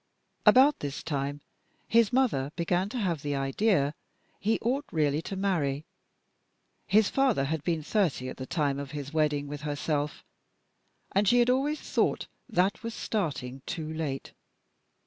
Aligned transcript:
About 0.47 0.79
this 0.79 1.03
time 1.03 1.41
his 1.87 2.11
mother 2.11 2.51
began 2.55 2.89
to 2.89 2.97
have 2.97 3.21
the 3.21 3.35
idea 3.35 3.93
he 4.39 4.57
ought 4.59 4.85
really 4.91 5.21
to 5.21 5.35
marry. 5.35 5.85
His 6.87 7.07
father 7.11 7.43
had 7.43 7.63
been 7.63 7.83
thirty 7.83 8.27
at 8.27 8.37
the 8.37 8.47
time 8.47 8.79
of 8.79 8.89
his 8.97 9.13
wedding 9.13 9.47
with 9.47 9.61
herself, 9.61 10.23
and 11.11 11.27
she 11.27 11.37
had 11.37 11.51
always 11.51 11.79
thought 11.79 12.25
that 12.49 12.81
was 12.81 12.95
starting 12.95 13.61
too 13.67 13.93
late. 13.93 14.33